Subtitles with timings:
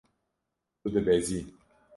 [0.79, 1.39] Tu dibezî.